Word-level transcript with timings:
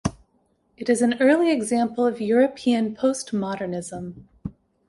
It 0.77 0.89
is 0.89 1.03
an 1.03 1.13
early 1.21 1.51
example 1.51 2.07
of 2.07 2.19
European 2.19 2.95
Postmodernism. 2.95 4.23